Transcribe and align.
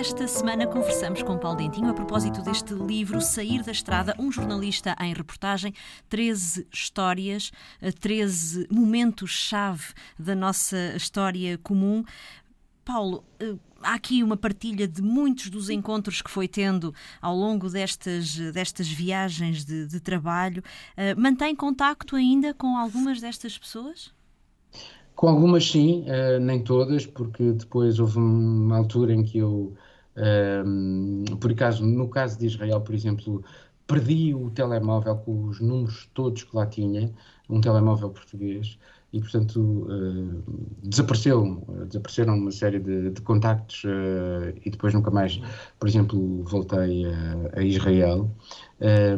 desta 0.00 0.26
semana 0.26 0.66
conversamos 0.66 1.22
com 1.22 1.36
Paulo 1.36 1.58
Dentinho 1.58 1.90
a 1.90 1.92
propósito 1.92 2.40
deste 2.40 2.72
livro 2.72 3.20
Sair 3.20 3.62
da 3.62 3.70
Estrada, 3.70 4.14
um 4.18 4.32
jornalista 4.32 4.96
em 4.98 5.12
reportagem, 5.12 5.74
13 6.08 6.66
histórias, 6.72 7.52
13 8.00 8.66
momentos-chave 8.70 9.92
da 10.18 10.34
nossa 10.34 10.96
história 10.96 11.58
comum. 11.58 12.02
Paulo, 12.82 13.22
eh, 13.38 13.56
há 13.82 13.92
aqui 13.92 14.22
uma 14.22 14.38
partilha 14.38 14.88
de 14.88 15.02
muitos 15.02 15.50
dos 15.50 15.68
encontros 15.68 16.22
que 16.22 16.30
foi 16.30 16.48
tendo 16.48 16.94
ao 17.20 17.36
longo 17.36 17.68
destas, 17.68 18.38
destas 18.54 18.88
viagens 18.88 19.66
de, 19.66 19.86
de 19.86 20.00
trabalho. 20.00 20.62
Eh, 20.96 21.14
mantém 21.14 21.54
contacto 21.54 22.16
ainda 22.16 22.54
com 22.54 22.74
algumas 22.78 23.20
destas 23.20 23.58
pessoas? 23.58 24.10
Com 25.14 25.28
algumas 25.28 25.70
sim, 25.70 26.06
uh, 26.08 26.40
nem 26.40 26.64
todas, 26.64 27.04
porque 27.04 27.52
depois 27.52 27.98
houve 27.98 28.16
uma 28.16 28.78
altura 28.78 29.12
em 29.12 29.22
que 29.22 29.36
eu, 29.36 29.74
uh, 30.16 31.36
por 31.36 31.50
acaso, 31.50 31.84
no 31.84 32.08
caso 32.08 32.38
de 32.38 32.46
Israel, 32.46 32.80
por 32.80 32.94
exemplo, 32.94 33.44
perdi 33.86 34.34
o 34.34 34.50
telemóvel 34.50 35.16
com 35.16 35.44
os 35.44 35.60
números 35.60 36.08
todos 36.14 36.44
que 36.44 36.56
lá 36.56 36.66
tinha, 36.66 37.12
um 37.48 37.60
telemóvel 37.60 38.10
português, 38.10 38.78
e 39.12 39.20
portanto 39.20 39.58
uh, 39.58 40.42
desapareceu, 40.84 41.64
desapareceram 41.88 42.36
uma 42.36 42.52
série 42.52 42.78
de, 42.78 43.10
de 43.10 43.20
contactos 43.22 43.82
uh, 43.84 44.54
e 44.64 44.70
depois 44.70 44.94
nunca 44.94 45.10
mais, 45.10 45.40
por 45.78 45.88
exemplo, 45.88 46.44
voltei 46.44 47.06
a, 47.06 47.58
a 47.58 47.62
Israel. 47.62 48.30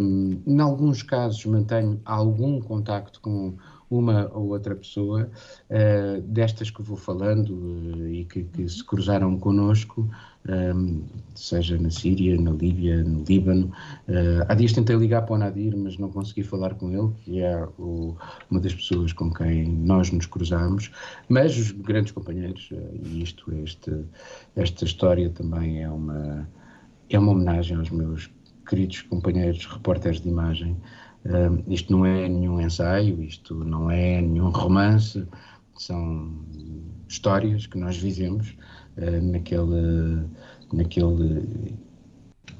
Um, 0.00 0.42
em 0.46 0.60
alguns 0.60 1.02
casos 1.02 1.44
mantenho 1.44 2.00
algum 2.04 2.60
contacto 2.60 3.20
com 3.20 3.54
uma 3.92 4.30
ou 4.32 4.48
outra 4.48 4.74
pessoa 4.74 5.30
uh, 5.68 6.22
destas 6.22 6.70
que 6.70 6.82
vou 6.82 6.96
falando 6.96 7.50
uh, 7.50 8.08
e 8.08 8.24
que, 8.24 8.44
que, 8.44 8.66
se 8.66 8.82
cruzaram 8.82 9.38
connosco, 9.38 10.08
um, 10.48 10.52
ehm, 10.52 11.02
seja 11.34 11.78
na 11.78 11.90
Síria, 11.90 12.40
na 12.40 12.52
Líbia, 12.52 13.04
no 13.04 13.22
Líbano. 13.24 13.66
Uh, 14.08 14.44
há 14.48 14.54
dias 14.54 14.72
tentei 14.72 14.96
ligar 14.96 15.22
para 15.22 15.34
o 15.34 15.38
Nadir, 15.38 15.76
mas 15.76 15.98
não 15.98 16.10
consegui 16.10 16.42
falar 16.42 16.74
com 16.74 16.90
ele, 16.90 17.12
que 17.22 17.40
é 17.40 17.68
o, 17.78 18.16
uma 18.50 18.60
das 18.60 18.74
pessoas 18.74 19.12
com 19.12 19.30
quem 19.30 19.68
nós 19.68 20.10
nos 20.10 20.26
cruzamos. 20.26 20.90
Mas 21.28 21.56
os 21.56 21.70
grandes 21.72 22.12
companheiros, 22.12 22.70
e 22.94 23.22
isto, 23.22 23.52
este, 23.56 23.92
esta 24.56 24.84
história 24.84 25.28
também 25.30 25.82
é 25.82 25.88
uma, 25.90 26.48
é 27.10 27.18
uma 27.18 27.32
homenagem 27.32 27.76
aos 27.76 27.90
meus 27.90 28.30
queridos 28.66 29.02
companheiros 29.02 29.66
repórteres 29.66 30.20
de 30.20 30.28
imagem, 30.28 30.76
Uh, 31.24 31.62
isto 31.68 31.92
não 31.92 32.04
é 32.04 32.28
nenhum 32.28 32.60
ensaio, 32.60 33.22
isto 33.22 33.54
não 33.64 33.90
é 33.90 34.20
nenhum 34.20 34.50
romance, 34.50 35.26
são 35.76 36.32
histórias 37.08 37.66
que 37.66 37.78
nós 37.78 37.96
vivemos 37.96 38.56
uh, 38.96 39.22
naquele, 39.22 40.26
naquele 40.72 41.68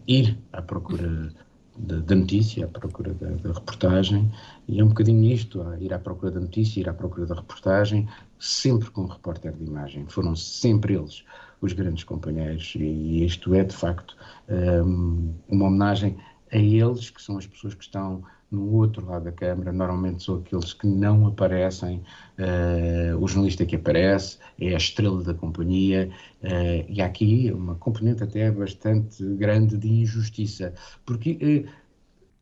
ir 0.07 0.39
à 0.53 0.63
procura 0.63 1.33
da, 1.77 2.15
notícia, 2.15 2.67
à 2.67 2.69
procura 2.69 3.15
da, 3.15 3.31
da, 3.31 3.53
reportagem, 3.53 4.31
e 4.69 4.81
é 4.81 4.85
um 4.85 4.89
bocadinho 4.89 5.25
isto, 5.33 5.61
ir 5.81 5.93
à 5.93 5.99
procura 5.99 6.31
da 6.31 6.41
notícia, 6.41 6.81
ir 6.81 6.89
à 6.89 6.95
procura 6.95 7.27
da 7.27 7.35
reportagem, 7.35 8.09
sempre 8.39 8.91
com 8.91 9.03
o 9.03 9.07
repórter 9.07 9.53
de 9.53 9.65
imagem. 9.65 10.07
Foram 10.09 10.37
sempre 10.37 10.95
eles 10.95 11.25
os 11.61 11.73
grandes 11.73 12.05
companheiros, 12.05 12.75
e 12.77 13.25
isto 13.25 13.55
é, 13.55 13.65
de 13.65 13.75
facto, 13.75 14.17
um, 14.49 15.33
uma 15.49 15.67
homenagem 15.67 16.17
a 16.53 16.57
eles, 16.59 17.11
que 17.11 17.23
são 17.23 17.39
as 17.39 17.47
pessoas 17.47 17.75
que 17.75 17.83
estão 17.83 18.23
no 18.51 18.71
outro 18.75 19.07
lado 19.07 19.25
da 19.25 19.33
Câmara, 19.33 19.73
normalmente 19.73 20.23
são 20.23 20.37
aqueles 20.37 20.75
que 20.75 20.87
não 20.87 21.27
aparecem, 21.27 22.03
uh, 22.39 23.17
o 23.19 23.27
jornalista 23.27 23.65
que 23.65 23.77
aparece 23.77 24.39
é 24.61 24.75
a 24.75 24.77
estrela 24.77 25.23
da 25.23 25.33
companhia, 25.33 26.11
uh, 26.43 26.85
e 26.87 27.01
há 27.01 27.07
aqui 27.07 27.51
uma 27.51 27.75
componente 27.77 28.23
até 28.23 28.51
bastante 28.51 29.25
grande 29.37 29.79
de 29.79 29.89
injustiça, 29.89 30.75
porque 31.07 31.65
uh, 31.67 31.71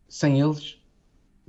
sem 0.08 0.40
eles 0.40 0.79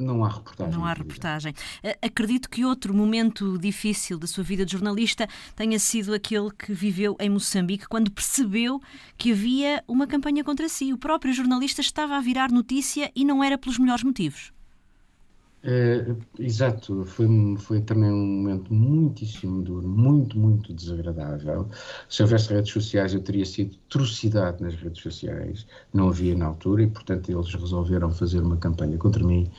não 0.02 0.26
há 0.26 0.30
reportagem. 0.30 0.74
Não 0.74 0.86
há 0.86 0.94
reportagem. 0.94 1.54
Acredito 2.02 2.50
que 2.50 2.66
outro 2.66 2.94
momento 2.94 3.58
difícil 3.58 4.18
da 4.18 4.28
sua 4.28 4.44
vida 4.44 4.66
de 4.66 4.72
jornalista 4.72 5.28
tenha 5.56 5.78
sido 5.80 6.14
aquele 6.14 6.52
que 6.52 6.74
viveu 6.74 7.16
em 7.20 7.30
Moçambique, 7.30 7.88
quando 7.88 8.12
percebeu 8.12 8.82
que 9.18 9.32
havia 9.32 9.84
uma 9.88 10.08
campanha 10.08 10.44
contra 10.44 10.68
si. 10.68 10.92
O 10.94 10.98
próprio 10.98 11.34
jornalista 11.34 11.82
estava 11.82 12.16
a 12.18 12.22
virar 12.22 12.52
notícia 12.52 13.12
e 13.16 13.24
não 13.24 13.44
era 13.44 13.58
pelos 13.58 13.78
melhores 13.78 14.04
motivos. 14.04 14.52
É, 15.64 16.16
exato, 16.40 17.06
foi, 17.06 17.28
foi 17.58 17.82
também 17.82 18.12
um 18.12 18.26
momento 18.26 18.74
muitíssimo 18.74 19.62
duro, 19.62 19.88
muito, 19.88 20.38
muito 20.38 20.74
desagradável. 20.74 21.68
Se 22.10 22.24
houvesse 22.24 22.52
redes 22.52 22.72
sociais, 22.72 23.14
eu 23.14 23.22
teria 23.22 23.46
sido 23.46 23.78
trucidado 23.88 24.64
nas 24.64 24.74
redes 24.76 25.04
sociais, 25.04 25.68
não 25.94 26.10
havia 26.10 26.36
na 26.36 26.48
altura, 26.48 26.82
e 26.84 26.88
portanto 26.88 27.30
eles 27.32 27.54
resolveram 27.54 28.10
fazer 28.12 28.40
uma 28.42 28.58
campanha 28.58 28.98
contra 28.98 29.24
mim, 29.24 29.52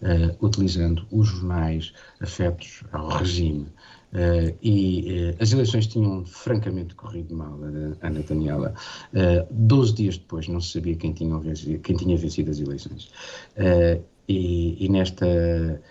uh, 0.00 0.44
utilizando 0.46 1.06
os 1.10 1.28
jornais 1.28 1.92
afetos 2.20 2.82
ao 2.92 3.08
regime. 3.08 3.66
Uh, 4.12 4.56
e 4.60 5.30
uh, 5.30 5.42
as 5.42 5.52
eleições 5.52 5.86
tinham 5.86 6.24
francamente 6.24 6.94
corrido 6.94 7.36
mal, 7.36 7.58
Ana 8.00 8.22
Daniela. 8.26 8.74
Doze 9.50 9.94
dias 9.94 10.16
depois 10.16 10.48
não 10.48 10.60
se 10.60 10.72
sabia 10.72 10.96
quem 10.96 11.12
tinha 11.12 11.38
quem 11.82 11.96
tinha 11.96 12.16
vencido 12.16 12.50
as 12.50 12.58
eleições. 12.58 13.10
E, 14.32 14.84
e, 14.84 14.88
nesta 14.88 15.26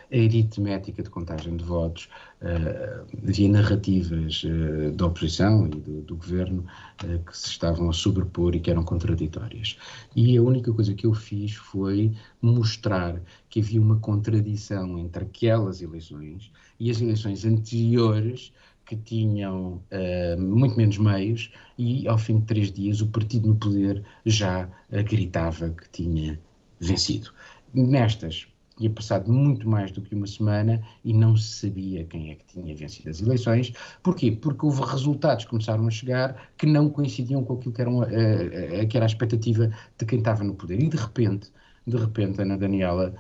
aritmética 0.09 1.03
de 1.03 1.09
contagem 1.09 1.57
de 1.57 1.63
votos 1.65 2.07
uh, 2.41 3.05
havia 3.21 3.49
narrativas 3.49 4.45
uh, 4.45 4.93
da 4.93 5.07
oposição 5.07 5.67
e 5.67 5.71
do, 5.71 6.01
do 6.03 6.15
governo 6.15 6.63
uh, 7.03 7.19
que 7.25 7.37
se 7.37 7.49
estavam 7.49 7.89
a 7.89 7.91
sobrepor 7.91 8.55
e 8.55 8.61
que 8.61 8.71
eram 8.71 8.85
contraditórias. 8.85 9.77
E 10.15 10.37
a 10.37 10.41
única 10.41 10.71
coisa 10.71 10.93
que 10.93 11.05
eu 11.05 11.13
fiz 11.13 11.53
foi 11.55 12.13
mostrar 12.41 13.21
que 13.49 13.59
havia 13.59 13.81
uma 13.81 13.99
contradição 13.99 14.97
entre 14.97 15.25
aquelas 15.25 15.81
eleições 15.81 16.49
e 16.79 16.89
as 16.89 17.01
eleições 17.01 17.43
anteriores 17.43 18.53
que 18.85 18.95
tinham 18.95 19.83
uh, 19.91 20.41
muito 20.41 20.77
menos 20.77 20.97
meios 20.97 21.51
e 21.77 22.07
ao 22.07 22.17
fim 22.17 22.39
de 22.39 22.45
três 22.45 22.71
dias 22.71 23.01
o 23.01 23.07
partido 23.07 23.49
no 23.49 23.55
poder 23.55 24.01
já 24.25 24.69
gritava 24.89 25.71
que 25.71 25.89
tinha 25.89 26.39
vencido. 26.79 27.31
Nestas, 27.73 28.47
tinha 28.79 28.89
passado 28.89 29.31
muito 29.31 29.67
mais 29.67 29.91
do 29.91 30.01
que 30.01 30.15
uma 30.15 30.25
semana 30.25 30.81
e 31.03 31.13
não 31.13 31.35
se 31.35 31.67
sabia 31.67 32.05
quem 32.05 32.31
é 32.31 32.35
que 32.35 32.45
tinha 32.45 32.73
vencido 32.73 33.09
as 33.09 33.21
eleições. 33.21 33.73
Porquê? 34.01 34.31
Porque 34.31 34.65
houve 34.65 34.81
resultados 34.83 35.43
que 35.43 35.49
começaram 35.49 35.85
a 35.85 35.91
chegar 35.91 36.49
que 36.57 36.65
não 36.65 36.89
coincidiam 36.89 37.43
com 37.43 37.55
aquilo 37.55 37.73
que, 37.73 37.81
eram, 37.81 37.99
uh, 37.99 38.03
uh, 38.03 38.87
que 38.87 38.95
era 38.95 39.05
a 39.05 39.07
expectativa 39.07 39.69
de 39.97 40.05
quem 40.05 40.19
estava 40.19 40.45
no 40.45 40.55
poder. 40.55 40.81
E 40.81 40.87
de 40.87 40.95
repente, 40.95 41.51
de 41.85 41.97
repente, 41.97 42.41
Ana 42.41 42.57
Daniela, 42.57 43.13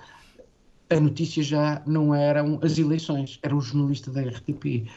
a 0.89 0.99
notícia 0.99 1.43
já 1.43 1.81
não 1.85 2.15
eram 2.15 2.59
as 2.63 2.77
eleições, 2.77 3.39
era 3.43 3.55
o 3.55 3.61
jornalista 3.61 4.11
da 4.11 4.21
RTP. 4.21 4.65
E, 4.65 4.87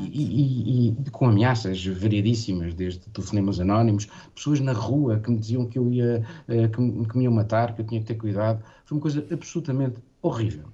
e, 0.00 0.88
e, 0.88 1.10
com 1.10 1.28
ameaças 1.28 1.84
variadíssimas, 1.84 2.72
desde 2.74 3.00
telefonemas 3.10 3.60
anónimos, 3.60 4.08
pessoas 4.34 4.60
na 4.60 4.72
rua 4.72 5.20
que 5.20 5.30
me 5.30 5.38
diziam 5.38 5.66
que 5.66 5.78
eu 5.78 5.92
ia, 5.92 6.26
eh, 6.48 6.68
que, 6.68 6.80
me, 6.80 7.06
que 7.06 7.18
me 7.18 7.24
iam 7.24 7.32
matar, 7.32 7.74
que 7.74 7.82
eu 7.82 7.86
tinha 7.86 8.00
que 8.00 8.06
ter 8.06 8.14
cuidado. 8.14 8.64
Foi 8.84 8.96
uma 8.96 9.02
coisa 9.02 9.26
absolutamente 9.30 9.96
horrível. 10.22 10.68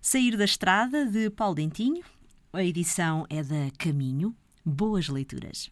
Sair 0.00 0.36
da 0.36 0.44
Estrada, 0.44 1.06
de 1.06 1.28
Paulo 1.30 1.56
Dentinho. 1.56 2.02
A 2.52 2.64
edição 2.64 3.26
é 3.28 3.42
da 3.42 3.70
Caminho. 3.78 4.34
Boas 4.64 5.08
leituras. 5.08 5.70